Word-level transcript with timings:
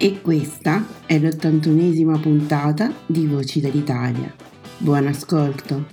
E 0.00 0.20
questa 0.20 0.86
è 1.06 1.18
l'81esima 1.18 2.20
puntata 2.20 2.94
di 3.04 3.26
Voci 3.26 3.60
dell'Italia. 3.60 4.32
Buon 4.76 5.08
ascolto! 5.08 5.86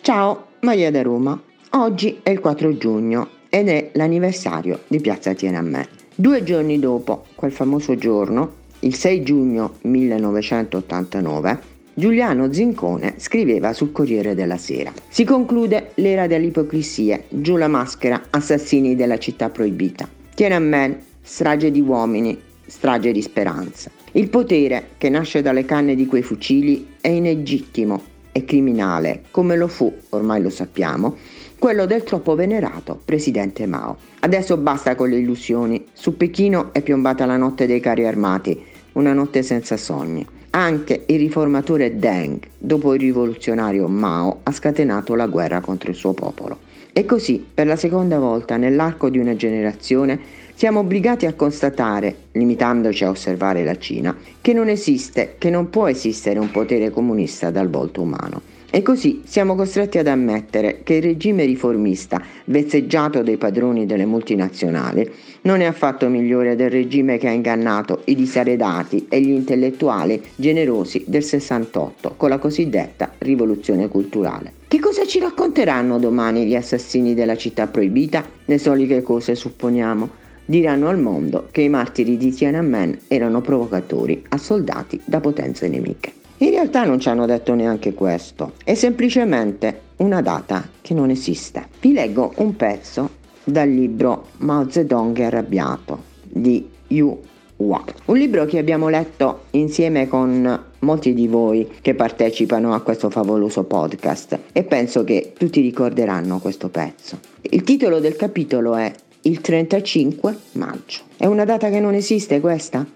Ciao, 0.00 0.46
Maria 0.62 0.90
da 0.90 1.02
Roma. 1.02 1.40
Oggi 1.74 2.18
è 2.20 2.30
il 2.30 2.40
4 2.40 2.76
giugno 2.78 3.28
ed 3.48 3.68
è 3.68 3.92
l'anniversario 3.94 4.80
di 4.88 5.00
Piazza 5.00 5.32
Tiananmen. 5.34 5.86
Due 6.16 6.42
giorni 6.42 6.80
dopo 6.80 7.26
quel 7.36 7.52
famoso 7.52 7.94
giorno, 7.94 8.54
il 8.80 8.96
6 8.96 9.22
giugno 9.22 9.74
1989, 9.82 11.77
Giuliano 11.98 12.52
Zincone 12.52 13.14
scriveva 13.16 13.72
sul 13.72 13.90
Corriere 13.90 14.36
della 14.36 14.56
Sera. 14.56 14.92
Si 15.08 15.24
conclude 15.24 15.90
l'era 15.94 16.28
delle 16.28 16.46
ipocrisie, 16.46 17.24
giù 17.28 17.56
la 17.56 17.66
maschera, 17.66 18.26
assassini 18.30 18.94
della 18.94 19.18
città 19.18 19.50
proibita. 19.50 20.08
Tiananmen, 20.32 20.96
strage 21.20 21.72
di 21.72 21.80
uomini, 21.80 22.40
strage 22.64 23.10
di 23.10 23.20
speranza. 23.20 23.90
Il 24.12 24.28
potere 24.28 24.90
che 24.96 25.08
nasce 25.08 25.42
dalle 25.42 25.64
canne 25.64 25.96
di 25.96 26.06
quei 26.06 26.22
fucili 26.22 26.86
è 27.00 27.08
illegittimo 27.08 28.00
e 28.30 28.44
criminale, 28.44 29.24
come 29.32 29.56
lo 29.56 29.66
fu, 29.66 29.92
ormai 30.10 30.40
lo 30.40 30.50
sappiamo, 30.50 31.16
quello 31.58 31.84
del 31.84 32.04
troppo 32.04 32.36
venerato 32.36 33.00
presidente 33.04 33.66
Mao. 33.66 33.96
Adesso 34.20 34.56
basta 34.56 34.94
con 34.94 35.08
le 35.08 35.18
illusioni. 35.18 35.84
Su 35.94 36.16
Pechino 36.16 36.72
è 36.72 36.80
piombata 36.80 37.26
la 37.26 37.36
notte 37.36 37.66
dei 37.66 37.80
carri 37.80 38.06
armati, 38.06 38.56
una 38.98 39.12
notte 39.12 39.42
senza 39.42 39.76
sogni. 39.76 40.26
Anche 40.50 41.04
il 41.06 41.18
riformatore 41.18 41.98
Deng, 41.98 42.40
dopo 42.58 42.94
il 42.94 43.00
rivoluzionario 43.00 43.86
Mao, 43.86 44.40
ha 44.42 44.50
scatenato 44.50 45.14
la 45.14 45.28
guerra 45.28 45.60
contro 45.60 45.90
il 45.90 45.96
suo 45.96 46.14
popolo. 46.14 46.58
E 46.92 47.04
così, 47.04 47.46
per 47.54 47.68
la 47.68 47.76
seconda 47.76 48.18
volta 48.18 48.56
nell'arco 48.56 49.08
di 49.08 49.18
una 49.18 49.36
generazione, 49.36 50.18
siamo 50.54 50.80
obbligati 50.80 51.26
a 51.26 51.34
constatare, 51.34 52.16
limitandoci 52.32 53.04
a 53.04 53.10
osservare 53.10 53.62
la 53.62 53.78
Cina, 53.78 54.16
che 54.40 54.52
non 54.52 54.68
esiste, 54.68 55.36
che 55.38 55.48
non 55.48 55.70
può 55.70 55.86
esistere 55.86 56.40
un 56.40 56.50
potere 56.50 56.90
comunista 56.90 57.52
dal 57.52 57.70
volto 57.70 58.02
umano. 58.02 58.42
E 58.70 58.82
così 58.82 59.22
siamo 59.24 59.54
costretti 59.54 59.96
ad 59.96 60.08
ammettere 60.08 60.80
che 60.82 60.94
il 60.94 61.02
regime 61.02 61.46
riformista, 61.46 62.22
vezzeggiato 62.44 63.22
dai 63.22 63.38
padroni 63.38 63.86
delle 63.86 64.04
multinazionali, 64.04 65.10
non 65.42 65.62
è 65.62 65.64
affatto 65.64 66.08
migliore 66.08 66.54
del 66.54 66.68
regime 66.68 67.16
che 67.16 67.28
ha 67.28 67.32
ingannato 67.32 68.02
i 68.04 68.14
disaredati 68.14 69.06
e 69.08 69.22
gli 69.22 69.30
intellettuali 69.30 70.22
generosi 70.36 71.02
del 71.06 71.24
68 71.24 72.14
con 72.18 72.28
la 72.28 72.36
cosiddetta 72.36 73.14
rivoluzione 73.16 73.88
culturale. 73.88 74.52
Che 74.68 74.78
cosa 74.80 75.06
ci 75.06 75.18
racconteranno 75.18 75.98
domani 75.98 76.44
gli 76.44 76.54
assassini 76.54 77.14
della 77.14 77.36
città 77.38 77.68
proibita? 77.68 78.22
Le 78.44 78.58
solite 78.58 79.00
cose 79.00 79.34
supponiamo. 79.34 80.26
Diranno 80.44 80.88
al 80.88 80.98
mondo 80.98 81.48
che 81.50 81.62
i 81.62 81.70
martiri 81.70 82.18
di 82.18 82.32
Tiananmen 82.32 82.98
erano 83.08 83.40
provocatori 83.40 84.24
a 84.28 84.36
soldati 84.36 85.00
da 85.06 85.20
potenze 85.20 85.68
nemiche. 85.68 86.17
In 86.40 86.50
realtà 86.50 86.84
non 86.84 87.00
ci 87.00 87.08
hanno 87.08 87.26
detto 87.26 87.52
neanche 87.54 87.94
questo, 87.94 88.52
è 88.62 88.74
semplicemente 88.74 89.80
una 89.96 90.22
data 90.22 90.68
che 90.80 90.94
non 90.94 91.10
esiste. 91.10 91.66
Vi 91.80 91.92
leggo 91.92 92.32
un 92.36 92.54
pezzo 92.54 93.10
dal 93.42 93.68
libro 93.68 94.26
Mao 94.36 94.70
Zedong 94.70 95.18
arrabbiato 95.18 96.04
di 96.22 96.64
Yu 96.86 97.20
Hua, 97.56 97.82
un 98.04 98.16
libro 98.16 98.44
che 98.44 98.58
abbiamo 98.58 98.88
letto 98.88 99.46
insieme 99.50 100.06
con 100.06 100.64
molti 100.78 101.12
di 101.12 101.26
voi 101.26 101.68
che 101.80 101.96
partecipano 101.96 102.72
a 102.72 102.82
questo 102.82 103.10
favoloso 103.10 103.64
podcast 103.64 104.38
e 104.52 104.62
penso 104.62 105.02
che 105.02 105.32
tutti 105.36 105.60
ricorderanno 105.60 106.38
questo 106.38 106.68
pezzo. 106.68 107.18
Il 107.40 107.64
titolo 107.64 107.98
del 107.98 108.14
capitolo 108.14 108.76
è 108.76 108.92
Il 109.22 109.40
35 109.40 110.36
maggio. 110.52 111.00
È 111.16 111.26
una 111.26 111.44
data 111.44 111.68
che 111.68 111.80
non 111.80 111.94
esiste 111.94 112.38
questa? 112.38 112.86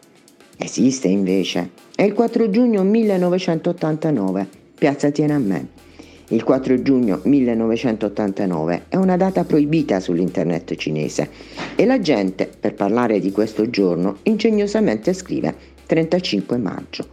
Esiste 0.56 1.08
invece. 1.08 1.70
È 1.94 2.02
il 2.02 2.12
4 2.12 2.50
giugno 2.50 2.82
1989, 2.82 4.48
piazza 4.76 5.10
Tiananmen. 5.10 5.68
Il 6.28 6.44
4 6.44 6.80
giugno 6.80 7.20
1989 7.24 8.84
è 8.88 8.96
una 8.96 9.16
data 9.16 9.44
proibita 9.44 10.00
sull'internet 10.00 10.74
cinese 10.76 11.28
e 11.76 11.84
la 11.84 12.00
gente, 12.00 12.48
per 12.58 12.74
parlare 12.74 13.20
di 13.20 13.30
questo 13.32 13.68
giorno, 13.68 14.16
ingegnosamente 14.22 15.12
scrive 15.12 15.54
35 15.84 16.56
maggio, 16.56 17.06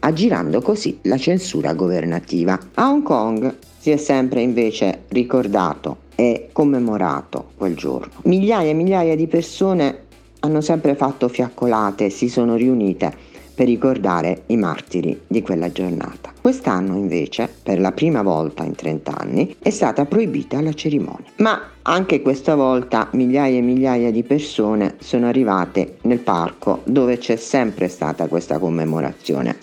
aggirando 0.00 0.60
così 0.62 0.98
la 1.02 1.16
censura 1.16 1.74
governativa. 1.74 2.58
A 2.74 2.90
Hong 2.90 3.04
Kong 3.04 3.54
si 3.78 3.90
è 3.92 3.96
sempre 3.96 4.40
invece 4.40 5.02
ricordato 5.10 5.98
e 6.16 6.48
commemorato 6.50 7.50
quel 7.56 7.76
giorno. 7.76 8.14
Migliaia 8.22 8.70
e 8.70 8.74
migliaia 8.74 9.14
di 9.14 9.28
persone 9.28 10.05
hanno 10.46 10.60
sempre 10.60 10.94
fatto 10.94 11.28
fiaccolate 11.28 12.06
e 12.06 12.10
si 12.10 12.28
sono 12.28 12.54
riunite 12.54 13.34
per 13.56 13.66
ricordare 13.66 14.42
i 14.46 14.56
martiri 14.56 15.22
di 15.26 15.40
quella 15.40 15.72
giornata. 15.72 16.30
Quest'anno 16.42 16.96
invece, 16.96 17.48
per 17.62 17.80
la 17.80 17.90
prima 17.90 18.22
volta 18.22 18.64
in 18.64 18.74
30 18.74 19.16
anni, 19.16 19.56
è 19.58 19.70
stata 19.70 20.04
proibita 20.04 20.60
la 20.60 20.74
cerimonia. 20.74 21.24
Ma 21.36 21.60
anche 21.82 22.20
questa 22.20 22.54
volta 22.54 23.08
migliaia 23.12 23.58
e 23.58 23.62
migliaia 23.62 24.10
di 24.10 24.22
persone 24.22 24.96
sono 24.98 25.26
arrivate 25.26 25.96
nel 26.02 26.18
parco 26.18 26.82
dove 26.84 27.16
c'è 27.16 27.36
sempre 27.36 27.88
stata 27.88 28.28
questa 28.28 28.58
commemorazione. 28.58 29.56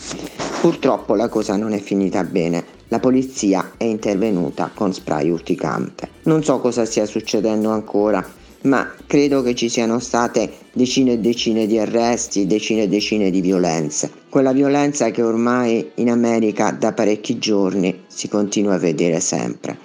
Purtroppo 0.60 1.14
la 1.14 1.30
cosa 1.30 1.56
non 1.56 1.74
è 1.74 1.80
finita 1.80 2.24
bene. 2.24 2.64
La 2.88 3.00
polizia 3.00 3.74
è 3.78 3.84
intervenuta 3.84 4.72
con 4.74 4.92
spray 4.92 5.30
urticante. 5.30 6.10
Non 6.24 6.44
so 6.44 6.60
cosa 6.60 6.86
stia 6.86 7.06
succedendo 7.06 7.70
ancora, 7.70 8.26
ma 8.64 8.90
credo 9.08 9.42
che 9.42 9.56
ci 9.56 9.70
siano 9.70 10.00
state 10.00 10.52
decine 10.74 11.14
e 11.14 11.20
decine 11.20 11.68
di 11.68 11.78
arresti, 11.78 12.48
decine 12.48 12.84
e 12.84 12.88
decine 12.88 13.30
di 13.30 13.42
violenze. 13.42 14.12
Quella 14.30 14.52
violenza 14.52 15.10
che 15.12 15.22
ormai 15.22 15.92
in 15.96 16.10
America 16.10 16.72
da 16.72 16.94
parecchi 16.94 17.38
giorni 17.38 18.04
si 18.08 18.28
continua 18.28 18.76
a 18.76 18.80
vedere 18.80 19.20
sempre. 19.20 19.78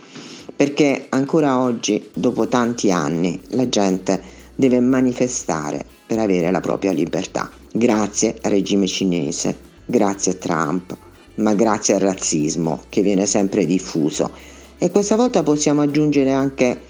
Perché 0.54 1.06
ancora 1.10 1.60
oggi, 1.60 2.08
dopo 2.14 2.48
tanti 2.48 2.90
anni, 2.90 3.40
la 3.50 3.68
gente 3.68 4.20
deve 4.54 4.80
manifestare 4.80 5.84
per 6.06 6.18
avere 6.18 6.50
la 6.50 6.60
propria 6.60 6.92
libertà. 6.92 7.50
Grazie 7.70 8.38
al 8.42 8.50
regime 8.50 8.86
cinese, 8.86 9.56
grazie 9.84 10.32
a 10.32 10.34
Trump, 10.34 10.96
ma 11.36 11.54
grazie 11.54 11.94
al 11.94 12.00
razzismo 12.00 12.82
che 12.88 13.02
viene 13.02 13.26
sempre 13.26 13.66
diffuso. 13.66 14.30
E 14.78 14.90
questa 14.90 15.16
volta 15.16 15.42
possiamo 15.42 15.82
aggiungere 15.82 16.32
anche 16.32 16.80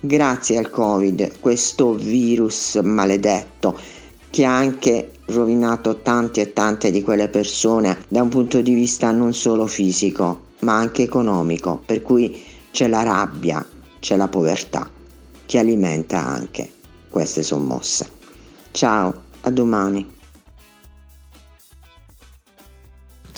grazie 0.00 0.58
al 0.58 0.70
Covid, 0.70 1.38
questo 1.40 1.94
virus 1.94 2.76
maledetto 2.82 3.78
che 4.30 4.44
ha 4.44 4.56
anche 4.56 5.12
rovinato 5.26 6.00
tante 6.00 6.42
e 6.42 6.52
tante 6.52 6.90
di 6.90 7.02
quelle 7.02 7.28
persone 7.28 7.98
da 8.08 8.22
un 8.22 8.28
punto 8.28 8.60
di 8.60 8.74
vista 8.74 9.10
non 9.10 9.34
solo 9.34 9.66
fisico, 9.66 10.46
ma 10.60 10.76
anche 10.76 11.02
economico, 11.02 11.82
per 11.84 12.02
cui 12.02 12.42
c'è 12.70 12.88
la 12.88 13.02
rabbia, 13.02 13.64
c'è 14.00 14.16
la 14.16 14.28
povertà 14.28 14.88
che 15.46 15.58
alimenta 15.58 16.24
anche 16.24 16.70
queste 17.08 17.42
sommosse. 17.42 18.08
Ciao, 18.70 19.22
a 19.40 19.50
domani. 19.50 20.17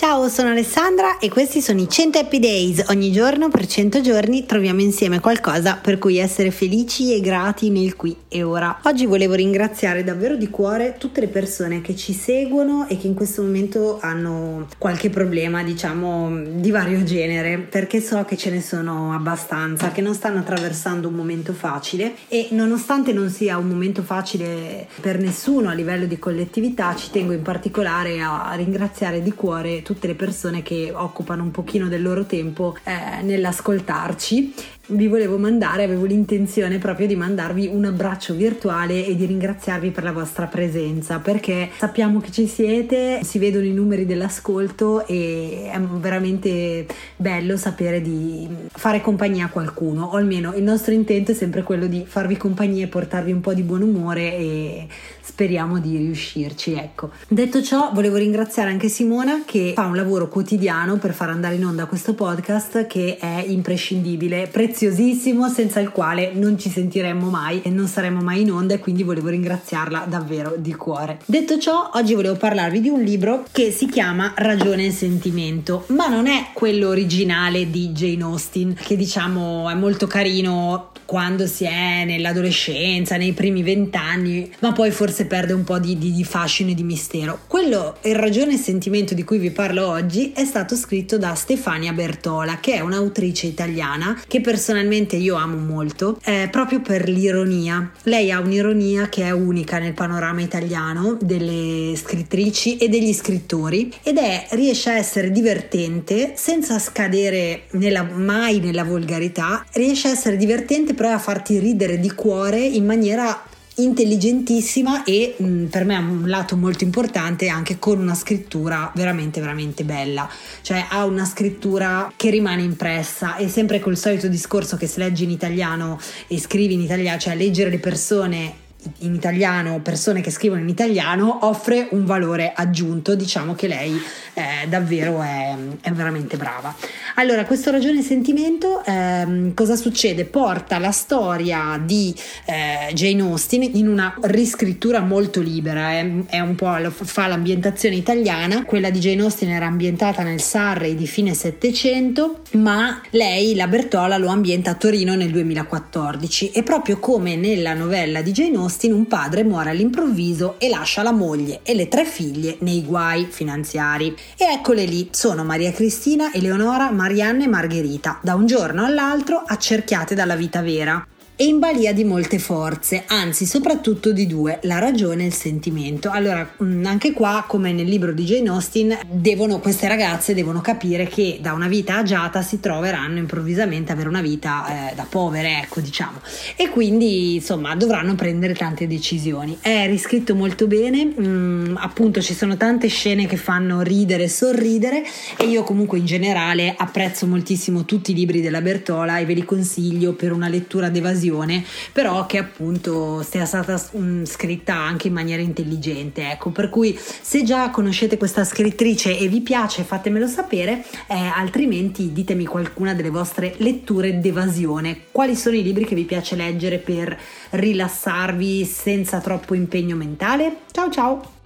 Ciao, 0.00 0.30
sono 0.30 0.48
Alessandra 0.48 1.18
e 1.18 1.28
questi 1.28 1.60
sono 1.60 1.78
i 1.78 1.86
100 1.86 2.20
Happy 2.20 2.38
Days. 2.38 2.84
Ogni 2.88 3.12
giorno 3.12 3.50
per 3.50 3.66
100 3.66 4.00
giorni 4.00 4.46
troviamo 4.46 4.80
insieme 4.80 5.20
qualcosa 5.20 5.76
per 5.76 5.98
cui 5.98 6.16
essere 6.16 6.50
felici 6.50 7.12
e 7.12 7.20
grati 7.20 7.68
nel 7.68 7.96
qui 7.96 8.16
e 8.26 8.42
ora. 8.42 8.80
Oggi 8.84 9.04
volevo 9.04 9.34
ringraziare 9.34 10.02
davvero 10.02 10.36
di 10.36 10.48
cuore 10.48 10.96
tutte 10.96 11.20
le 11.20 11.28
persone 11.28 11.82
che 11.82 11.94
ci 11.94 12.14
seguono 12.14 12.88
e 12.88 12.96
che 12.96 13.08
in 13.08 13.12
questo 13.12 13.42
momento 13.42 13.98
hanno 14.00 14.68
qualche 14.78 15.10
problema, 15.10 15.62
diciamo, 15.62 16.44
di 16.46 16.70
vario 16.70 17.04
genere, 17.04 17.58
perché 17.58 18.00
so 18.00 18.24
che 18.24 18.38
ce 18.38 18.48
ne 18.48 18.62
sono 18.62 19.12
abbastanza, 19.12 19.92
che 19.92 20.00
non 20.00 20.14
stanno 20.14 20.38
attraversando 20.38 21.08
un 21.08 21.14
momento 21.14 21.52
facile 21.52 22.14
e 22.28 22.48
nonostante 22.52 23.12
non 23.12 23.28
sia 23.28 23.58
un 23.58 23.68
momento 23.68 24.00
facile 24.00 24.88
per 25.02 25.18
nessuno 25.18 25.68
a 25.68 25.74
livello 25.74 26.06
di 26.06 26.18
collettività, 26.18 26.96
ci 26.96 27.10
tengo 27.10 27.34
in 27.34 27.42
particolare 27.42 28.22
a 28.22 28.54
ringraziare 28.56 29.22
di 29.22 29.34
cuore 29.34 29.82
tutte 29.90 30.06
le 30.06 30.14
persone 30.14 30.62
che 30.62 30.92
occupano 30.94 31.42
un 31.42 31.50
pochino 31.50 31.88
del 31.88 32.00
loro 32.00 32.24
tempo 32.24 32.76
eh, 32.84 33.22
nell'ascoltarci 33.22 34.54
vi 34.90 35.06
volevo 35.06 35.38
mandare, 35.38 35.84
avevo 35.84 36.04
l'intenzione 36.04 36.78
proprio 36.78 37.06
di 37.06 37.16
mandarvi 37.16 37.68
un 37.72 37.84
abbraccio 37.84 38.34
virtuale 38.34 39.04
e 39.06 39.14
di 39.14 39.26
ringraziarvi 39.26 39.90
per 39.90 40.02
la 40.02 40.12
vostra 40.12 40.46
presenza 40.46 41.18
perché 41.18 41.70
sappiamo 41.76 42.20
che 42.20 42.30
ci 42.30 42.46
siete, 42.46 43.20
si 43.22 43.38
vedono 43.38 43.64
i 43.64 43.72
numeri 43.72 44.06
dell'ascolto 44.06 45.06
e 45.06 45.70
è 45.72 45.78
veramente 45.78 46.86
bello 47.16 47.56
sapere 47.56 48.00
di 48.00 48.48
fare 48.72 49.00
compagnia 49.00 49.46
a 49.46 49.48
qualcuno 49.48 50.04
o 50.06 50.16
almeno 50.16 50.54
il 50.54 50.62
nostro 50.62 50.92
intento 50.92 51.32
è 51.32 51.34
sempre 51.34 51.62
quello 51.62 51.86
di 51.86 52.04
farvi 52.06 52.36
compagnia 52.36 52.84
e 52.84 52.88
portarvi 52.88 53.32
un 53.32 53.40
po' 53.40 53.54
di 53.54 53.62
buon 53.62 53.82
umore 53.82 54.36
e 54.36 54.86
speriamo 55.20 55.78
di 55.78 55.96
riuscirci, 55.96 56.72
ecco. 56.72 57.10
Detto 57.28 57.62
ciò, 57.62 57.92
volevo 57.94 58.16
ringraziare 58.16 58.70
anche 58.70 58.88
Simona 58.88 59.42
che 59.46 59.72
fa 59.74 59.84
un 59.84 59.94
lavoro 59.94 60.28
quotidiano 60.28 60.96
per 60.96 61.12
far 61.12 61.30
andare 61.30 61.54
in 61.54 61.64
onda 61.64 61.86
questo 61.86 62.14
podcast 62.14 62.86
che 62.86 63.16
è 63.18 63.44
imprescindibile, 63.46 64.48
prezioso 64.50 64.79
preziosissimo 64.80 65.50
senza 65.50 65.78
il 65.80 65.90
quale 65.90 66.32
non 66.32 66.58
ci 66.58 66.70
sentiremmo 66.70 67.28
mai 67.28 67.60
e 67.60 67.68
non 67.68 67.86
saremmo 67.86 68.22
mai 68.22 68.40
in 68.40 68.50
onda 68.50 68.72
e 68.72 68.78
quindi 68.78 69.02
volevo 69.02 69.28
ringraziarla 69.28 70.06
davvero 70.08 70.54
di 70.56 70.72
cuore. 70.74 71.18
Detto 71.26 71.58
ciò, 71.58 71.90
oggi 71.92 72.14
volevo 72.14 72.36
parlarvi 72.36 72.80
di 72.80 72.88
un 72.88 73.02
libro 73.02 73.44
che 73.52 73.72
si 73.72 73.86
chiama 73.88 74.32
Ragione 74.34 74.86
e 74.86 74.90
sentimento, 74.90 75.84
ma 75.88 76.08
non 76.08 76.26
è 76.26 76.46
quello 76.54 76.88
originale 76.88 77.68
di 77.68 77.90
Jane 77.90 78.22
Austen, 78.22 78.74
che 78.74 78.96
diciamo 78.96 79.68
è 79.68 79.74
molto 79.74 80.06
carino 80.06 80.89
quando 81.10 81.48
si 81.48 81.64
è 81.64 82.04
nell'adolescenza, 82.04 83.16
nei 83.16 83.32
primi 83.32 83.64
vent'anni, 83.64 84.48
ma 84.60 84.70
poi 84.70 84.92
forse 84.92 85.26
perde 85.26 85.52
un 85.52 85.64
po' 85.64 85.80
di, 85.80 85.98
di, 85.98 86.12
di 86.12 86.22
fascino 86.22 86.70
e 86.70 86.74
di 86.74 86.84
mistero. 86.84 87.40
Quello, 87.48 87.96
il 88.02 88.14
ragione 88.14 88.54
e 88.54 88.58
sentimento 88.58 89.12
di 89.12 89.24
cui 89.24 89.38
vi 89.38 89.50
parlo 89.50 89.88
oggi, 89.88 90.30
è 90.32 90.44
stato 90.44 90.76
scritto 90.76 91.18
da 91.18 91.34
Stefania 91.34 91.92
Bertola, 91.92 92.60
che 92.60 92.74
è 92.74 92.80
un'autrice 92.80 93.48
italiana 93.48 94.22
che 94.28 94.40
personalmente 94.40 95.16
io 95.16 95.34
amo 95.34 95.56
molto, 95.56 96.16
è 96.22 96.46
proprio 96.48 96.80
per 96.80 97.08
l'ironia. 97.08 97.90
Lei 98.04 98.30
ha 98.30 98.38
un'ironia 98.38 99.08
che 99.08 99.24
è 99.24 99.32
unica 99.32 99.80
nel 99.80 99.94
panorama 99.94 100.42
italiano 100.42 101.18
delle 101.20 101.92
scrittrici 101.96 102.76
e 102.76 102.88
degli 102.88 103.12
scrittori 103.12 103.92
ed 104.04 104.16
è 104.16 104.46
riesce 104.50 104.90
a 104.90 104.96
essere 104.96 105.32
divertente 105.32 106.34
senza 106.36 106.78
scadere 106.78 107.62
nella, 107.72 108.04
mai 108.04 108.60
nella 108.60 108.84
volgarità, 108.84 109.66
riesce 109.72 110.06
a 110.06 110.12
essere 110.12 110.36
divertente 110.36 110.98
però 111.00 111.14
a 111.14 111.18
farti 111.18 111.58
ridere 111.58 111.98
di 111.98 112.12
cuore 112.12 112.60
in 112.60 112.84
maniera 112.84 113.42
intelligentissima 113.76 115.02
e 115.04 115.34
mh, 115.34 115.46
mm, 115.46 115.64
per 115.68 115.86
me 115.86 115.96
ha 115.96 116.00
un 116.00 116.28
lato 116.28 116.58
molto 116.58 116.84
importante 116.84 117.48
anche 117.48 117.78
con 117.78 117.98
una 117.98 118.14
scrittura 118.14 118.92
veramente 118.94 119.40
veramente 119.40 119.84
bella. 119.84 120.28
Cioè 120.60 120.88
ha 120.90 121.06
una 121.06 121.24
scrittura 121.24 122.12
che 122.14 122.28
rimane 122.28 122.60
impressa 122.60 123.36
e 123.36 123.48
sempre 123.48 123.80
col 123.80 123.96
solito 123.96 124.28
discorso 124.28 124.76
che 124.76 124.86
se 124.86 124.98
leggi 124.98 125.24
in 125.24 125.30
italiano 125.30 125.98
e 126.26 126.38
scrivi 126.38 126.74
in 126.74 126.80
italiano 126.80 127.18
cioè 127.18 127.34
leggere 127.34 127.70
le 127.70 127.78
persone 127.78 128.59
in 128.98 129.14
italiano, 129.14 129.80
persone 129.80 130.20
che 130.20 130.30
scrivono 130.30 130.60
in 130.60 130.68
italiano, 130.68 131.38
offre 131.42 131.88
un 131.90 132.04
valore 132.04 132.52
aggiunto. 132.54 133.14
Diciamo 133.14 133.54
che 133.54 133.66
lei 133.66 134.00
eh, 134.34 134.68
davvero 134.68 135.22
è, 135.22 135.54
è, 135.80 135.90
veramente 135.92 136.36
brava. 136.36 136.74
Allora, 137.16 137.44
questo 137.44 137.70
ragione 137.70 138.00
e 138.00 138.02
sentimento, 138.02 138.82
ehm, 138.84 139.54
cosa 139.54 139.76
succede? 139.76 140.24
Porta 140.24 140.78
la 140.78 140.92
storia 140.92 141.80
di 141.82 142.14
eh, 142.46 142.92
Jane 142.94 143.22
Austen 143.22 143.62
in 143.62 143.88
una 143.88 144.14
riscrittura 144.22 145.00
molto 145.00 145.40
libera, 145.40 145.98
eh, 145.98 146.24
è 146.26 146.40
un 146.40 146.54
po' 146.54 146.68
fa 146.90 147.26
l'ambientazione 147.26 147.96
italiana, 147.96 148.64
quella 148.64 148.90
di 148.90 148.98
Jane 148.98 149.22
Austen 149.22 149.50
era 149.50 149.66
ambientata 149.66 150.22
nel 150.22 150.40
Surrey 150.40 150.94
di 150.94 151.06
fine 151.06 151.34
Settecento, 151.34 152.42
ma 152.52 153.00
lei, 153.10 153.54
la 153.54 153.66
Bertola, 153.66 154.16
lo 154.16 154.28
ambienta 154.28 154.70
a 154.70 154.74
Torino 154.74 155.14
nel 155.14 155.30
2014 155.30 156.50
e 156.50 156.62
proprio 156.62 156.98
come 156.98 157.36
nella 157.36 157.74
novella 157.74 158.22
di 158.22 158.32
Jane 158.32 158.56
Austen, 158.56 158.69
Austin 158.70 158.92
un 158.92 159.08
padre 159.08 159.42
muore 159.42 159.70
all'improvviso 159.70 160.54
e 160.58 160.68
lascia 160.68 161.02
la 161.02 161.10
moglie 161.10 161.60
e 161.64 161.74
le 161.74 161.88
tre 161.88 162.04
figlie 162.04 162.56
nei 162.60 162.84
guai 162.84 163.26
finanziari. 163.28 164.16
E 164.36 164.44
eccole 164.44 164.84
lì, 164.84 165.08
sono 165.10 165.42
Maria 165.42 165.72
Cristina, 165.72 166.32
Eleonora, 166.32 166.92
Marianne 166.92 167.44
e 167.44 167.48
Margherita, 167.48 168.20
da 168.22 168.36
un 168.36 168.46
giorno 168.46 168.84
all'altro 168.84 169.42
accerchiate 169.44 170.14
dalla 170.14 170.36
vita 170.36 170.62
vera 170.62 171.04
e 171.40 171.46
in 171.46 171.58
balia 171.58 171.94
di 171.94 172.04
molte 172.04 172.38
forze, 172.38 173.04
anzi 173.06 173.46
soprattutto 173.46 174.12
di 174.12 174.26
due, 174.26 174.58
la 174.64 174.78
ragione 174.78 175.22
e 175.22 175.28
il 175.28 175.32
sentimento. 175.32 176.10
Allora, 176.10 176.46
mm, 176.62 176.84
anche 176.84 177.14
qua, 177.14 177.46
come 177.48 177.72
nel 177.72 177.86
libro 177.86 178.12
di 178.12 178.24
Jane 178.24 178.50
Austen, 178.50 178.94
devono, 179.10 179.58
queste 179.58 179.88
ragazze 179.88 180.34
devono 180.34 180.60
capire 180.60 181.06
che 181.06 181.38
da 181.40 181.54
una 181.54 181.66
vita 181.66 181.96
agiata 181.96 182.42
si 182.42 182.60
troveranno 182.60 183.16
improvvisamente 183.16 183.90
ad 183.90 183.96
avere 183.96 184.10
una 184.10 184.20
vita 184.20 184.90
eh, 184.90 184.94
da 184.94 185.06
povere, 185.08 185.62
ecco 185.62 185.80
diciamo. 185.80 186.20
E 186.56 186.68
quindi, 186.68 187.36
insomma, 187.36 187.74
dovranno 187.74 188.14
prendere 188.16 188.52
tante 188.52 188.86
decisioni. 188.86 189.56
È 189.62 189.86
riscritto 189.86 190.34
molto 190.34 190.66
bene, 190.66 191.06
mh, 191.06 191.26
mm, 191.26 191.76
appunto 191.78 192.20
ci 192.20 192.34
sono 192.34 192.58
tante 192.58 192.88
scene 192.88 193.24
che 193.26 193.38
fanno 193.38 193.80
ridere 193.80 194.24
e 194.24 194.28
sorridere 194.28 195.02
e 195.38 195.46
io 195.46 195.62
comunque 195.62 195.96
in 195.96 196.04
generale 196.04 196.74
apprezzo 196.76 197.26
moltissimo 197.26 197.86
tutti 197.86 198.10
i 198.10 198.14
libri 198.14 198.42
della 198.42 198.60
Bertola 198.60 199.18
e 199.18 199.24
ve 199.24 199.32
li 199.32 199.44
consiglio 199.46 200.12
per 200.12 200.32
una 200.32 200.48
lettura 200.48 200.90
d'evasione 200.90 201.28
televisione, 201.30 201.64
però 201.92 202.26
che 202.26 202.38
appunto 202.38 203.22
sia 203.22 203.44
stata 203.44 203.80
um, 203.92 204.24
scritta 204.24 204.74
anche 204.74 205.08
in 205.08 205.14
maniera 205.14 205.42
intelligente. 205.42 206.30
Ecco, 206.30 206.50
per 206.50 206.68
cui 206.68 206.98
se 206.98 207.42
già 207.44 207.70
conoscete 207.70 208.16
questa 208.16 208.44
scrittrice 208.44 209.16
e 209.16 209.28
vi 209.28 209.40
piace, 209.40 209.84
fatemelo 209.84 210.26
sapere, 210.26 210.84
eh, 211.06 211.16
altrimenti 211.16 212.12
ditemi 212.12 212.44
qualcuna 212.44 212.94
delle 212.94 213.10
vostre 213.10 213.54
letture 213.58 214.18
d'evasione. 214.18 215.04
Quali 215.10 215.36
sono 215.36 215.56
i 215.56 215.62
libri 215.62 215.84
che 215.84 215.94
vi 215.94 216.04
piace 216.04 216.36
leggere 216.36 216.78
per 216.78 217.18
rilassarvi 217.50 218.64
senza 218.64 219.20
troppo 219.20 219.54
impegno 219.54 219.96
mentale? 219.96 220.58
Ciao 220.70 220.90
ciao! 220.90 221.38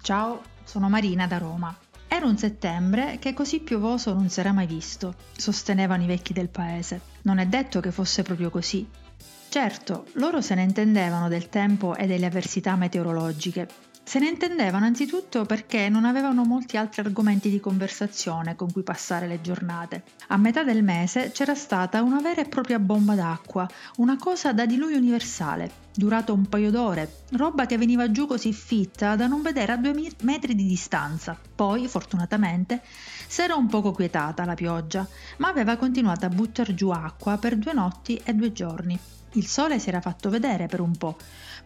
Ciao, 0.00 0.42
sono 0.64 0.90
Marina 0.90 1.26
da 1.26 1.38
Roma. 1.38 1.83
Era 2.14 2.26
un 2.26 2.38
settembre 2.38 3.18
che 3.18 3.34
così 3.34 3.58
piovoso 3.58 4.14
non 4.14 4.28
si 4.28 4.38
era 4.38 4.52
mai 4.52 4.68
visto, 4.68 5.16
sostenevano 5.36 6.04
i 6.04 6.06
vecchi 6.06 6.32
del 6.32 6.48
paese. 6.48 7.00
Non 7.22 7.38
è 7.38 7.46
detto 7.46 7.80
che 7.80 7.90
fosse 7.90 8.22
proprio 8.22 8.50
così. 8.50 8.88
Certo, 9.48 10.06
loro 10.12 10.40
se 10.40 10.54
ne 10.54 10.62
intendevano 10.62 11.26
del 11.26 11.48
tempo 11.48 11.96
e 11.96 12.06
delle 12.06 12.26
avversità 12.26 12.76
meteorologiche. 12.76 13.66
Se 14.06 14.18
ne 14.18 14.28
intendevano 14.28 14.84
anzitutto 14.84 15.46
perché 15.46 15.88
non 15.88 16.04
avevano 16.04 16.44
molti 16.44 16.76
altri 16.76 17.00
argomenti 17.00 17.48
di 17.48 17.58
conversazione 17.58 18.54
con 18.54 18.70
cui 18.70 18.82
passare 18.82 19.26
le 19.26 19.40
giornate. 19.40 20.02
A 20.28 20.36
metà 20.36 20.62
del 20.62 20.84
mese 20.84 21.32
c'era 21.32 21.54
stata 21.54 22.02
una 22.02 22.20
vera 22.20 22.42
e 22.42 22.48
propria 22.48 22.78
bomba 22.78 23.14
d'acqua, 23.14 23.68
una 23.96 24.16
cosa 24.18 24.52
da 24.52 24.66
diluvio 24.66 24.98
universale, 24.98 25.70
durato 25.94 26.34
un 26.34 26.46
paio 26.48 26.70
d'ore, 26.70 27.22
roba 27.30 27.64
che 27.64 27.78
veniva 27.78 28.10
giù 28.10 28.26
così 28.26 28.52
fitta 28.52 29.16
da 29.16 29.26
non 29.26 29.40
vedere 29.40 29.72
a 29.72 29.76
due 29.78 29.94
metri 30.22 30.54
di 30.54 30.66
distanza. 30.66 31.36
Poi, 31.54 31.88
fortunatamente, 31.88 32.82
s'era 33.26 33.54
un 33.56 33.68
poco 33.68 33.90
quietata 33.92 34.44
la 34.44 34.54
pioggia, 34.54 35.08
ma 35.38 35.48
aveva 35.48 35.76
continuato 35.76 36.26
a 36.26 36.28
buttar 36.28 36.74
giù 36.74 36.90
acqua 36.90 37.38
per 37.38 37.56
due 37.56 37.72
notti 37.72 38.20
e 38.22 38.34
due 38.34 38.52
giorni. 38.52 38.98
Il 39.34 39.46
sole 39.46 39.78
si 39.78 39.88
era 39.88 40.00
fatto 40.00 40.30
vedere 40.30 40.66
per 40.66 40.80
un 40.80 40.96
po', 40.96 41.16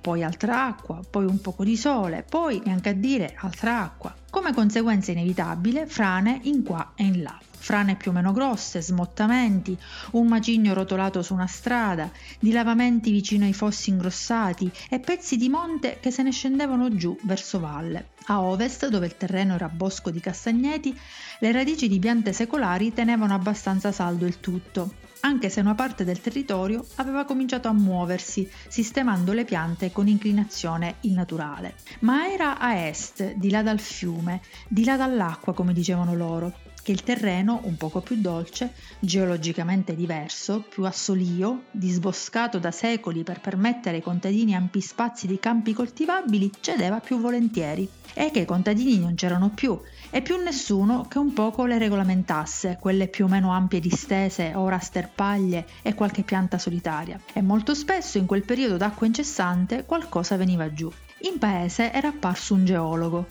poi 0.00 0.22
altra 0.22 0.66
acqua, 0.66 1.00
poi 1.08 1.24
un 1.24 1.40
poco 1.40 1.64
di 1.64 1.76
sole, 1.76 2.24
poi 2.28 2.60
neanche 2.64 2.90
a 2.90 2.94
dire 2.94 3.34
altra 3.38 3.80
acqua. 3.80 4.14
Come 4.30 4.52
conseguenza 4.52 5.12
inevitabile, 5.12 5.86
frane 5.86 6.40
in 6.44 6.62
qua 6.62 6.92
e 6.94 7.04
in 7.04 7.22
là 7.22 7.38
frane 7.58 7.96
più 7.96 8.12
o 8.12 8.14
meno 8.14 8.32
grosse, 8.32 8.80
smottamenti, 8.80 9.76
un 10.12 10.26
macigno 10.26 10.72
rotolato 10.72 11.22
su 11.22 11.34
una 11.34 11.46
strada, 11.46 12.10
dilavamenti 12.38 13.10
vicino 13.10 13.44
ai 13.44 13.52
fossi 13.52 13.90
ingrossati 13.90 14.70
e 14.88 15.00
pezzi 15.00 15.36
di 15.36 15.48
monte 15.48 15.98
che 16.00 16.10
se 16.10 16.22
ne 16.22 16.30
scendevano 16.30 16.94
giù 16.94 17.14
verso 17.24 17.60
valle. 17.60 18.10
A 18.26 18.40
ovest, 18.40 18.88
dove 18.88 19.06
il 19.06 19.16
terreno 19.16 19.54
era 19.54 19.68
bosco 19.68 20.10
di 20.10 20.20
castagneti, 20.20 20.98
le 21.40 21.52
radici 21.52 21.88
di 21.88 21.98
piante 21.98 22.32
secolari 22.32 22.94
tenevano 22.94 23.34
abbastanza 23.34 23.92
saldo 23.92 24.24
il 24.24 24.40
tutto. 24.40 25.07
Anche 25.20 25.48
se 25.48 25.60
una 25.60 25.74
parte 25.74 26.04
del 26.04 26.20
territorio 26.20 26.84
aveva 26.96 27.24
cominciato 27.24 27.68
a 27.68 27.72
muoversi, 27.72 28.48
sistemando 28.68 29.32
le 29.32 29.44
piante 29.44 29.90
con 29.92 30.08
inclinazione 30.08 30.96
innaturale. 31.00 31.74
Ma 32.00 32.30
era 32.30 32.58
a 32.58 32.86
est, 32.86 33.34
di 33.34 33.50
là 33.50 33.62
dal 33.62 33.80
fiume, 33.80 34.40
di 34.68 34.84
là 34.84 34.96
dall'acqua, 34.96 35.54
come 35.54 35.72
dicevano 35.72 36.14
loro, 36.14 36.52
che 36.88 36.94
il 36.94 37.02
terreno, 37.02 37.60
un 37.64 37.76
poco 37.76 38.00
più 38.00 38.16
dolce, 38.16 38.72
geologicamente 38.98 39.94
diverso, 39.94 40.64
più 40.66 40.84
assolio, 40.84 41.64
disboscato 41.70 42.58
da 42.58 42.70
secoli 42.70 43.24
per 43.24 43.42
permettere 43.42 43.96
ai 43.96 44.02
contadini 44.02 44.54
ampi 44.54 44.80
spazi 44.80 45.26
di 45.26 45.38
campi 45.38 45.74
coltivabili, 45.74 46.50
cedeva 46.60 47.00
più 47.00 47.20
volentieri, 47.20 47.86
e 48.14 48.30
che 48.30 48.40
i 48.40 48.44
contadini 48.46 48.98
non 48.98 49.16
c'erano 49.16 49.50
più, 49.50 49.78
e 50.08 50.22
più 50.22 50.42
nessuno 50.42 51.04
che 51.10 51.18
un 51.18 51.34
poco 51.34 51.66
le 51.66 51.76
regolamentasse, 51.76 52.78
quelle 52.80 53.06
più 53.06 53.26
o 53.26 53.28
meno 53.28 53.52
ampie 53.52 53.80
distese, 53.80 54.54
ora 54.54 54.78
sterpaglie 54.78 55.66
e 55.82 55.92
qualche 55.92 56.22
pianta 56.22 56.56
solitaria. 56.56 57.20
E 57.34 57.42
molto 57.42 57.74
spesso 57.74 58.16
in 58.16 58.24
quel 58.24 58.44
periodo 58.44 58.78
d'acqua 58.78 59.06
incessante 59.06 59.84
qualcosa 59.84 60.38
veniva 60.38 60.72
giù. 60.72 60.90
In 61.24 61.36
paese 61.36 61.92
era 61.92 62.08
apparso 62.08 62.54
un 62.54 62.64
geologo. 62.64 63.26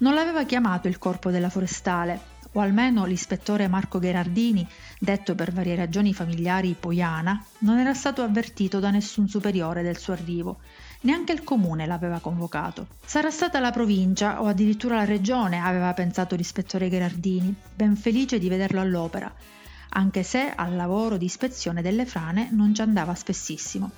Non 0.00 0.12
l'aveva 0.12 0.44
chiamato 0.44 0.86
il 0.86 0.98
corpo 0.98 1.30
della 1.30 1.48
forestale, 1.48 2.29
o 2.52 2.60
almeno 2.60 3.04
l'ispettore 3.04 3.68
Marco 3.68 3.98
Gherardini, 3.98 4.66
detto 4.98 5.34
per 5.34 5.52
varie 5.52 5.76
ragioni 5.76 6.12
familiari 6.12 6.76
Poiana, 6.78 7.42
non 7.58 7.78
era 7.78 7.94
stato 7.94 8.22
avvertito 8.22 8.80
da 8.80 8.90
nessun 8.90 9.28
superiore 9.28 9.82
del 9.82 9.98
suo 9.98 10.12
arrivo. 10.12 10.58
Neanche 11.02 11.32
il 11.32 11.44
comune 11.44 11.86
l'aveva 11.86 12.18
convocato. 12.18 12.88
Sarà 13.04 13.30
stata 13.30 13.60
la 13.60 13.70
provincia 13.70 14.42
o 14.42 14.46
addirittura 14.46 14.96
la 14.96 15.04
regione, 15.04 15.58
aveva 15.60 15.94
pensato 15.94 16.34
l'ispettore 16.34 16.88
Gherardini, 16.88 17.54
ben 17.74 17.96
felice 17.96 18.38
di 18.38 18.48
vederlo 18.48 18.80
all'opera, 18.80 19.32
anche 19.90 20.22
se 20.22 20.52
al 20.54 20.76
lavoro 20.76 21.16
di 21.16 21.24
ispezione 21.24 21.82
delle 21.82 22.04
frane 22.04 22.48
non 22.52 22.74
ci 22.74 22.82
andava 22.82 23.14
spessissimo. 23.14 23.90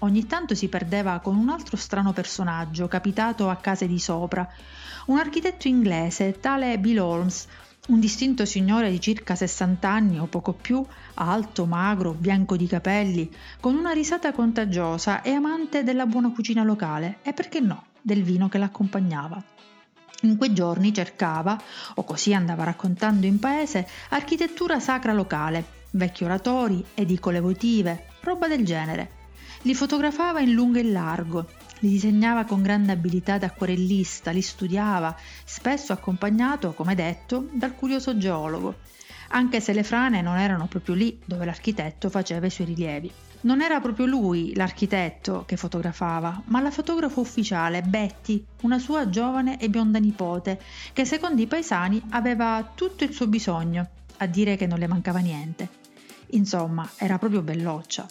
Ogni 0.00 0.26
tanto 0.26 0.54
si 0.54 0.68
perdeva 0.68 1.18
con 1.20 1.36
un 1.36 1.48
altro 1.48 1.78
strano 1.78 2.12
personaggio 2.12 2.88
capitato 2.88 3.48
a 3.48 3.56
case 3.56 3.86
di 3.86 3.98
sopra, 3.98 4.46
un 5.06 5.18
architetto 5.18 5.66
inglese, 5.66 6.40
tale 6.40 6.78
Bill 6.78 6.98
Holmes, 6.98 7.46
un 7.88 8.00
distinto 8.00 8.46
signore 8.46 8.90
di 8.90 8.98
circa 8.98 9.34
60 9.34 9.88
anni 9.88 10.18
o 10.18 10.26
poco 10.26 10.52
più, 10.54 10.82
alto, 11.14 11.66
magro, 11.66 12.12
bianco 12.12 12.56
di 12.56 12.66
capelli, 12.66 13.30
con 13.60 13.74
una 13.74 13.92
risata 13.92 14.32
contagiosa 14.32 15.20
e 15.20 15.32
amante 15.32 15.82
della 15.82 16.06
buona 16.06 16.32
cucina 16.32 16.62
locale 16.62 17.18
e 17.22 17.34
perché 17.34 17.60
no, 17.60 17.84
del 18.00 18.22
vino 18.22 18.48
che 18.48 18.56
l'accompagnava. 18.56 19.42
In 20.22 20.38
quei 20.38 20.54
giorni 20.54 20.94
cercava, 20.94 21.60
o 21.96 22.04
così 22.04 22.32
andava 22.32 22.64
raccontando 22.64 23.26
in 23.26 23.38
paese, 23.38 23.86
architettura 24.10 24.80
sacra 24.80 25.12
locale, 25.12 25.82
vecchi 25.90 26.24
oratori, 26.24 26.82
edicole 26.94 27.40
votive, 27.40 28.06
roba 28.20 28.48
del 28.48 28.64
genere. 28.64 29.22
Li 29.62 29.74
fotografava 29.74 30.40
in 30.40 30.52
lungo 30.52 30.78
e 30.78 30.84
largo, 30.84 31.46
li 31.84 31.90
disegnava 31.90 32.44
con 32.44 32.62
grande 32.62 32.92
abilità 32.92 33.36
da 33.36 33.46
acquarellista, 33.46 34.30
li 34.30 34.40
studiava, 34.40 35.14
spesso 35.44 35.92
accompagnato, 35.92 36.72
come 36.72 36.94
detto, 36.94 37.48
dal 37.52 37.74
curioso 37.74 38.16
geologo, 38.16 38.76
anche 39.28 39.60
se 39.60 39.74
le 39.74 39.82
frane 39.82 40.22
non 40.22 40.38
erano 40.38 40.66
proprio 40.66 40.94
lì 40.94 41.20
dove 41.22 41.44
l'architetto 41.44 42.08
faceva 42.08 42.46
i 42.46 42.50
suoi 42.50 42.68
rilievi. 42.68 43.12
Non 43.42 43.60
era 43.60 43.80
proprio 43.80 44.06
lui, 44.06 44.54
l'architetto, 44.54 45.44
che 45.46 45.58
fotografava, 45.58 46.40
ma 46.46 46.62
la 46.62 46.70
fotografa 46.70 47.20
ufficiale, 47.20 47.82
Betty, 47.82 48.42
una 48.62 48.78
sua 48.78 49.10
giovane 49.10 49.60
e 49.60 49.68
bionda 49.68 49.98
nipote, 49.98 50.58
che 50.94 51.04
secondo 51.04 51.42
i 51.42 51.46
paesani 51.46 52.00
aveva 52.10 52.66
tutto 52.74 53.04
il 53.04 53.12
suo 53.12 53.26
bisogno, 53.26 53.86
a 54.16 54.26
dire 54.26 54.56
che 54.56 54.66
non 54.66 54.78
le 54.78 54.86
mancava 54.86 55.18
niente. 55.18 55.68
Insomma, 56.28 56.88
era 56.96 57.18
proprio 57.18 57.42
belloccia. 57.42 58.08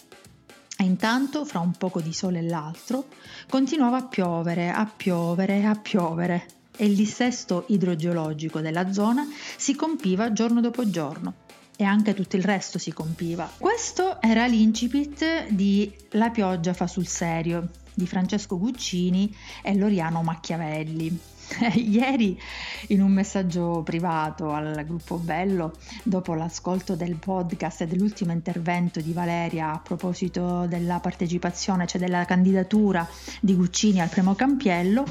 E 0.76 0.84
intanto, 0.84 1.44
fra 1.44 1.60
un 1.60 1.72
poco 1.72 2.00
di 2.00 2.12
sole 2.12 2.40
e 2.40 2.42
l'altro, 2.42 3.06
continuava 3.48 3.98
a 3.98 4.04
piovere, 4.04 4.70
a 4.70 4.84
piovere, 4.86 5.64
a 5.64 5.74
piovere 5.74 6.46
e 6.76 6.86
il 6.86 6.96
dissesto 6.96 7.64
idrogeologico 7.68 8.60
della 8.60 8.92
zona 8.92 9.26
si 9.56 9.74
compiva 9.76 10.32
giorno 10.32 10.60
dopo 10.60 10.88
giorno 10.90 11.34
e 11.76 11.84
anche 11.84 12.14
tutto 12.14 12.36
il 12.36 12.42
resto 12.42 12.78
si 12.78 12.92
compiva. 12.92 13.50
Questo 13.58 14.20
era 14.20 14.46
l'incipit 14.46 15.48
di 15.48 15.92
La 16.10 16.30
pioggia 16.30 16.72
fa 16.72 16.86
sul 16.86 17.06
serio 17.06 17.68
di 17.92 18.06
Francesco 18.06 18.58
Guccini 18.58 19.34
e 19.62 19.76
Loriano 19.76 20.22
Macchiavelli. 20.22 21.33
Ieri 21.74 22.40
in 22.88 23.02
un 23.02 23.12
messaggio 23.12 23.82
privato 23.84 24.50
al 24.50 24.84
gruppo 24.84 25.16
Bello, 25.16 25.72
dopo 26.02 26.34
l'ascolto 26.34 26.96
del 26.96 27.16
podcast 27.16 27.82
e 27.82 27.86
dell'ultimo 27.86 28.32
intervento 28.32 29.00
di 29.00 29.12
Valeria 29.12 29.72
a 29.72 29.78
proposito 29.78 30.66
della 30.66 31.00
partecipazione, 31.00 31.86
cioè 31.86 32.00
della 32.00 32.24
candidatura 32.24 33.08
di 33.40 33.54
Guccini 33.54 34.00
al 34.00 34.08
premio 34.08 34.34
Campiello, 34.34 35.04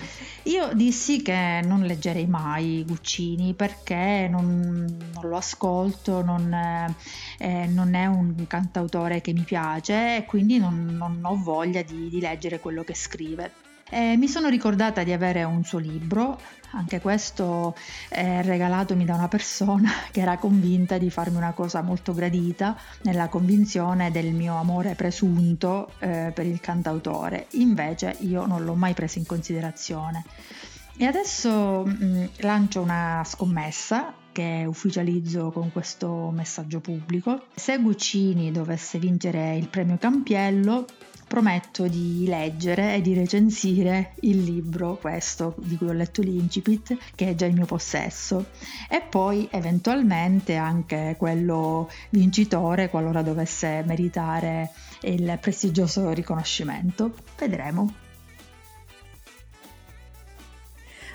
io 0.43 0.73
dissi 0.73 1.21
che 1.21 1.61
non 1.63 1.81
leggerei 1.81 2.27
mai 2.27 2.83
Guccini 2.85 3.53
perché 3.53 4.27
non, 4.29 4.85
non 5.13 5.29
lo 5.29 5.37
ascolto, 5.37 6.23
non, 6.23 6.53
eh, 7.37 7.65
non, 7.67 7.93
è 7.93 8.05
un 8.05 8.45
cantautore 8.47 9.21
che 9.21 9.33
mi 9.33 9.43
piace 9.43 10.17
e 10.17 10.25
quindi 10.25 10.57
non, 10.57 10.85
non 10.85 11.19
ho 11.23 11.35
voglia 11.41 11.81
di, 11.81 12.09
di 12.09 12.19
leggere 12.19 12.59
quello 12.59 12.83
che 12.83 12.95
scrive. 12.95 13.62
Eh, 13.93 14.17
mi 14.17 14.27
sono 14.27 14.49
ricordata 14.49 15.03
di 15.03 15.11
avere 15.11 15.43
un 15.43 15.63
suo 15.63 15.77
libro, 15.77 16.39
anche 16.71 16.99
questo 16.99 17.75
è 18.09 18.41
regalatomi 18.41 19.05
da 19.05 19.13
una 19.13 19.27
persona 19.27 19.91
che 20.09 20.21
era 20.21 20.39
convinta 20.39 20.97
di 20.97 21.11
farmi 21.11 21.37
una 21.37 21.51
cosa 21.51 21.83
molto 21.83 22.11
gradita, 22.11 22.75
nella 23.03 23.27
convinzione 23.27 24.09
del 24.09 24.33
mio 24.33 24.55
amore 24.55 24.95
presunto 24.95 25.91
eh, 25.99 26.31
per 26.33 26.47
il 26.47 26.59
cantautore. 26.59 27.45
Invece 27.51 28.15
io 28.21 28.47
non 28.47 28.65
l'ho 28.65 28.73
mai 28.73 28.95
preso 28.95 29.19
in 29.19 29.27
considerazione. 29.27 30.23
E 30.97 31.05
adesso 31.05 31.85
mh, 31.85 32.03
mm, 32.03 32.23
lancio 32.37 32.81
una 32.81 33.21
scommessa 33.23 34.11
che 34.31 34.65
ufficializzo 34.67 35.51
con 35.51 35.71
questo 35.71 36.31
messaggio 36.33 36.79
pubblico. 36.79 37.45
Se 37.53 37.77
Guccini 37.77 38.51
dovesse 38.51 38.97
vincere 38.97 39.55
il 39.55 39.69
premio 39.69 39.99
Campiello, 39.99 40.87
prometto 41.27 41.87
di 41.87 42.25
leggere 42.27 42.95
e 42.95 43.01
di 43.01 43.13
recensire 43.13 44.13
il 44.21 44.43
libro, 44.43 44.97
questo 44.97 45.55
di 45.57 45.77
cui 45.77 45.89
ho 45.89 45.93
letto 45.93 46.21
l'incipit, 46.21 46.97
che 47.15 47.29
è 47.29 47.35
già 47.35 47.45
in 47.45 47.55
mio 47.55 47.65
possesso, 47.65 48.45
e 48.89 49.01
poi 49.01 49.47
eventualmente 49.51 50.55
anche 50.55 51.15
quello 51.17 51.89
vincitore 52.09 52.89
qualora 52.89 53.21
dovesse 53.21 53.83
meritare 53.85 54.71
il 55.01 55.37
prestigioso 55.41 56.11
riconoscimento. 56.11 57.13
Vedremo. 57.37 57.93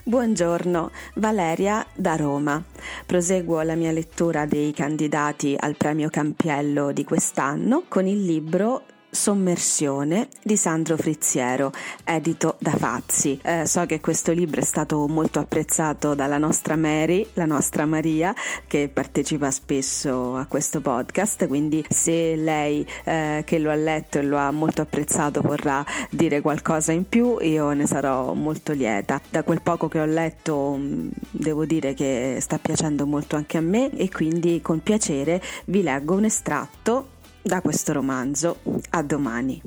Buongiorno, 0.08 0.90
Valeria 1.16 1.86
da 1.94 2.16
Roma. 2.16 2.64
Proseguo 3.04 3.60
la 3.60 3.74
mia 3.74 3.92
lettura 3.92 4.46
dei 4.46 4.72
candidati 4.72 5.54
al 5.58 5.76
premio 5.76 6.08
Campiello 6.08 6.92
di 6.92 7.04
quest'anno 7.04 7.84
con 7.88 8.06
il 8.06 8.24
libro 8.24 8.84
Sommersione 9.10 10.28
di 10.42 10.56
Sandro 10.56 10.96
Frizziero, 10.96 11.72
edito 12.04 12.56
da 12.58 12.72
Fazzi. 12.72 13.38
Eh, 13.42 13.66
so 13.66 13.86
che 13.86 14.00
questo 14.00 14.32
libro 14.32 14.60
è 14.60 14.64
stato 14.64 15.06
molto 15.08 15.38
apprezzato 15.38 16.14
dalla 16.14 16.36
nostra 16.38 16.76
Mary, 16.76 17.26
la 17.34 17.46
nostra 17.46 17.86
Maria, 17.86 18.34
che 18.66 18.90
partecipa 18.92 19.50
spesso 19.50 20.36
a 20.36 20.46
questo 20.46 20.80
podcast, 20.80 21.46
quindi 21.46 21.84
se 21.88 22.36
lei 22.36 22.86
eh, 23.04 23.42
che 23.46 23.58
lo 23.58 23.70
ha 23.70 23.74
letto 23.74 24.18
e 24.18 24.22
lo 24.22 24.36
ha 24.36 24.50
molto 24.50 24.82
apprezzato 24.82 25.40
vorrà 25.40 25.84
dire 26.10 26.40
qualcosa 26.40 26.92
in 26.92 27.08
più, 27.08 27.38
io 27.40 27.72
ne 27.72 27.86
sarò 27.86 28.34
molto 28.34 28.72
lieta. 28.72 29.20
Da 29.30 29.42
quel 29.42 29.62
poco 29.62 29.88
che 29.88 30.00
ho 30.00 30.06
letto 30.06 30.76
mm, 30.78 31.08
devo 31.30 31.64
dire 31.64 31.94
che 31.94 32.38
sta 32.40 32.58
piacendo 32.58 33.06
molto 33.06 33.36
anche 33.36 33.56
a 33.56 33.62
me 33.62 33.90
e 33.96 34.10
quindi 34.10 34.60
con 34.60 34.82
piacere 34.82 35.42
vi 35.66 35.82
leggo 35.82 36.14
un 36.14 36.24
estratto 36.24 37.16
da 37.48 37.62
questo 37.62 37.94
romanzo. 37.94 38.58
A 38.90 39.02
domani. 39.02 39.60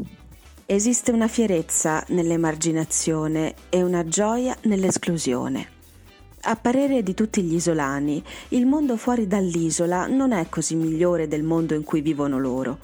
Esiste 0.68 1.12
una 1.12 1.28
fierezza 1.28 2.04
nell'emarginazione 2.10 3.56
e 3.70 3.82
una 3.82 4.06
gioia 4.06 4.56
nell'esclusione. 4.66 5.68
A 6.42 6.56
parere 6.56 7.02
di 7.02 7.16
tutti 7.16 7.42
gli 7.42 7.56
isolani, 7.56 8.24
il 8.50 8.68
mondo 8.68 8.98
fuori 8.98 9.26
dall'isola 9.26 10.06
non 10.06 10.32
è 10.32 10.48
così 10.48 10.76
migliore 10.76 11.28
del 11.28 11.42
mondo 11.42 11.74
in 11.74 11.84
cui 11.84 12.02
vivono 12.02 12.38
loro. 12.40 12.78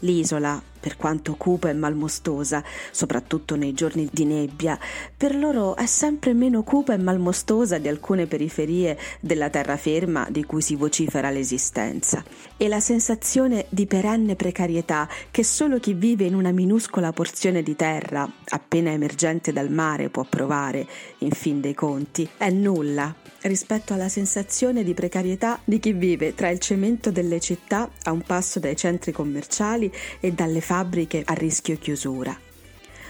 L'isola, 0.00 0.60
per 0.80 0.96
quanto 0.96 1.34
cupa 1.34 1.68
e 1.68 1.74
malmostosa, 1.74 2.64
soprattutto 2.90 3.54
nei 3.54 3.74
giorni 3.74 4.08
di 4.10 4.24
nebbia, 4.24 4.78
per 5.16 5.36
loro 5.36 5.76
è 5.76 5.86
sempre 5.86 6.32
meno 6.32 6.62
cupa 6.62 6.94
e 6.94 6.98
malmostosa 6.98 7.78
di 7.78 7.88
alcune 7.88 8.26
periferie 8.26 8.98
della 9.20 9.50
terraferma 9.50 10.26
di 10.30 10.44
cui 10.44 10.62
si 10.62 10.74
vocifera 10.74 11.30
l'esistenza. 11.30 12.24
E 12.56 12.68
la 12.68 12.80
sensazione 12.80 13.66
di 13.68 13.86
perenne 13.86 14.36
precarietà 14.36 15.08
che 15.30 15.44
solo 15.44 15.78
chi 15.78 15.92
vive 15.92 16.24
in 16.24 16.34
una 16.34 16.50
minuscola 16.50 17.12
porzione 17.12 17.62
di 17.62 17.76
terra, 17.76 18.30
appena 18.48 18.90
emergente 18.90 19.52
dal 19.52 19.70
mare, 19.70 20.08
può 20.08 20.24
provare, 20.28 20.86
in 21.18 21.30
fin 21.30 21.60
dei 21.60 21.74
conti, 21.74 22.28
è 22.36 22.50
nulla 22.50 23.14
rispetto 23.42 23.94
alla 23.94 24.08
sensazione 24.08 24.84
di 24.84 24.94
precarietà 24.94 25.60
di 25.64 25.78
chi 25.78 25.92
vive 25.92 26.34
tra 26.34 26.48
il 26.50 26.58
cemento 26.58 27.10
delle 27.10 27.40
città 27.40 27.90
a 28.02 28.12
un 28.12 28.22
passo 28.22 28.58
dai 28.58 28.76
centri 28.76 29.12
commerciali 29.12 29.90
e 30.20 30.32
dalle 30.32 30.60
fabbriche 30.70 31.24
a 31.26 31.32
rischio 31.32 31.76
chiusura. 31.78 32.38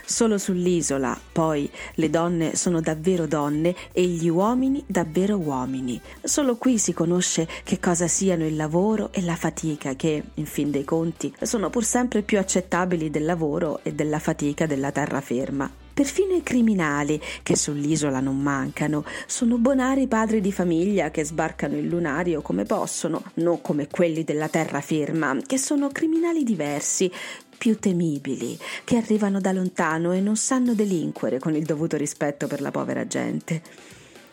Solo 0.03 0.39
sull'isola, 0.39 1.21
poi, 1.31 1.71
le 1.97 2.09
donne 2.09 2.57
sono 2.57 2.81
davvero 2.81 3.27
donne 3.27 3.77
e 3.93 4.03
gli 4.03 4.31
uomini 4.31 4.83
davvero 4.87 5.37
uomini. 5.37 6.01
Solo 6.23 6.57
qui 6.57 6.79
si 6.79 6.95
conosce 6.95 7.47
che 7.63 7.79
cosa 7.79 8.09
siano 8.09 8.47
il 8.47 8.57
lavoro 8.57 9.13
e 9.13 9.21
la 9.21 9.37
fatica 9.37 9.95
che, 9.95 10.23
in 10.33 10.47
fin 10.47 10.71
dei 10.71 10.85
conti, 10.85 11.31
sono 11.43 11.69
pur 11.69 11.85
sempre 11.85 12.23
più 12.23 12.39
accettabili 12.39 13.11
del 13.11 13.27
lavoro 13.27 13.81
e 13.83 13.93
della 13.93 14.21
fatica 14.21 14.65
della 14.65 14.91
terraferma. 14.91 15.71
Perfino 16.01 16.35
i 16.35 16.43
criminali, 16.43 17.21
che 17.43 17.55
sull'isola 17.55 18.21
non 18.21 18.41
mancano, 18.41 19.05
sono 19.27 19.59
bonari 19.59 20.07
padri 20.07 20.41
di 20.41 20.51
famiglia 20.51 21.11
che 21.11 21.27
sbarcano 21.27 21.77
il 21.77 21.89
lunario 21.89 22.41
come 22.41 22.65
possono, 22.65 23.23
non 23.35 23.61
come 23.61 23.87
quelli 23.87 24.25
della 24.25 24.49
terraferma, 24.49 25.37
che 25.45 25.59
sono 25.59 25.89
criminali 25.89 26.43
diversi, 26.43 27.13
più 27.59 27.79
temibili, 27.79 28.59
che 28.83 28.97
arrivano 28.97 29.41
da 29.41 29.53
lontano 29.53 30.13
e 30.13 30.21
non 30.21 30.37
sanno 30.37 30.73
delinquere 30.73 31.39
con 31.39 31.55
il 31.55 31.67
dovuto 31.67 31.99
rispetto 31.99 32.47
per 32.47 32.63
la 32.63 32.71
povera 32.71 33.07
gente. 33.07 33.61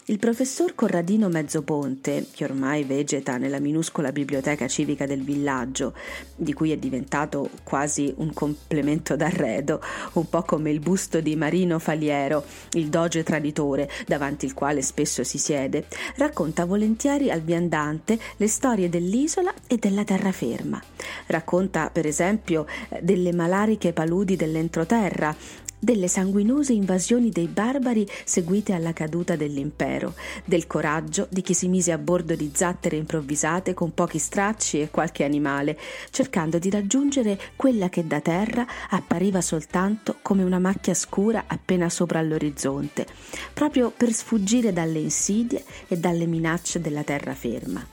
Il 0.09 0.19
professor 0.19 0.73
Corradino 0.73 1.27
Mezzoponte, 1.27 2.27
che 2.31 2.45
ormai 2.45 2.85
vegeta 2.85 3.35
nella 3.35 3.59
minuscola 3.59 4.13
biblioteca 4.13 4.65
civica 4.65 5.05
del 5.05 5.21
villaggio, 5.21 5.93
di 6.33 6.53
cui 6.53 6.71
è 6.71 6.77
diventato 6.77 7.49
quasi 7.63 8.13
un 8.15 8.31
complemento 8.33 9.17
d'arredo, 9.17 9.81
un 10.13 10.29
po' 10.29 10.43
come 10.43 10.71
il 10.71 10.79
busto 10.79 11.19
di 11.19 11.35
Marino 11.35 11.77
Faliero, 11.77 12.45
il 12.71 12.87
doge 12.87 13.23
traditore, 13.23 13.89
davanti 14.05 14.45
il 14.45 14.53
quale 14.53 14.81
spesso 14.81 15.25
si 15.25 15.37
siede, 15.37 15.87
racconta 16.15 16.63
volentieri 16.63 17.29
al 17.29 17.41
viandante 17.41 18.17
le 18.37 18.47
storie 18.47 18.87
dell'isola 18.87 19.53
e 19.67 19.75
della 19.75 20.05
terraferma. 20.05 20.81
Racconta, 21.25 21.89
per 21.89 22.05
esempio, 22.05 22.65
delle 23.01 23.33
malariche 23.33 23.91
paludi 23.91 24.37
dell'entroterra, 24.37 25.35
delle 25.79 26.07
sanguinose 26.07 26.73
invasioni 26.73 27.29
dei 27.29 27.47
barbari 27.47 28.07
seguite 28.23 28.73
alla 28.73 28.93
caduta 28.93 29.35
dell'impero, 29.35 30.15
del 30.43 30.67
coraggio 30.67 31.27
di 31.29 31.41
chi 31.41 31.53
si 31.53 31.67
mise 31.67 31.91
a 31.91 31.97
bordo 31.97 32.35
di 32.35 32.51
zattere 32.53 32.97
improvvisate 32.97 33.73
con 33.73 33.93
pochi 33.93 34.17
stracci 34.17 34.81
e 34.81 34.89
qualche 34.89 35.23
animale, 35.23 35.77
cercando 36.09 36.57
di 36.59 36.69
raggiungere 36.69 37.39
quella 37.55 37.89
che 37.89 38.05
da 38.05 38.19
terra 38.21 38.65
appariva 38.89 39.41
soltanto 39.41 40.17
come 40.21 40.43
una 40.43 40.59
macchia 40.59 40.93
scura 40.93 41.45
appena 41.47 41.89
sopra 41.89 42.21
l'orizzonte, 42.21 43.05
proprio 43.53 43.91
per 43.95 44.11
sfuggire 44.11 44.73
dalle 44.73 44.99
insidie 44.99 45.63
e 45.87 45.97
dalle 45.97 46.25
minacce 46.25 46.81
della 46.81 47.03
terraferma. 47.03 47.85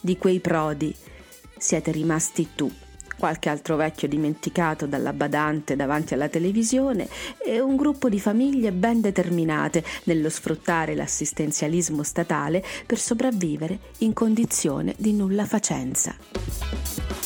Di 0.00 0.18
quei 0.18 0.40
prodi 0.40 0.94
siete 1.56 1.90
rimasti 1.92 2.48
tu 2.54 2.70
qualche 3.18 3.48
altro 3.48 3.76
vecchio 3.76 4.08
dimenticato 4.08 4.86
dalla 4.86 5.12
badante 5.12 5.76
davanti 5.76 6.14
alla 6.14 6.28
televisione 6.28 7.08
e 7.44 7.60
un 7.60 7.76
gruppo 7.76 8.08
di 8.08 8.20
famiglie 8.20 8.72
ben 8.72 9.00
determinate 9.00 9.84
nello 10.04 10.28
sfruttare 10.28 10.94
l'assistenzialismo 10.94 12.02
statale 12.02 12.64
per 12.86 12.98
sopravvivere 12.98 13.78
in 13.98 14.12
condizione 14.12 14.94
di 14.98 15.12
nulla 15.12 15.44
facenza. 15.44 17.23